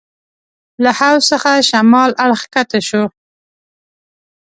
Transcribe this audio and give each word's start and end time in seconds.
له 0.83 0.91
حوض 0.97 1.21
څخه 1.31 1.51
شمال 1.69 2.11
اړخ 2.23 2.41
کښته 2.53 2.79
شوو. 2.87 3.07